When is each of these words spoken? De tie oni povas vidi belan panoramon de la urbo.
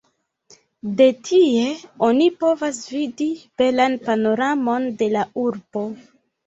De 1.01 1.05
tie 1.29 1.67
oni 2.09 2.31
povas 2.45 2.81
vidi 2.97 3.29
belan 3.63 4.01
panoramon 4.09 4.93
de 5.03 5.13
la 5.19 5.31
urbo. 5.49 5.91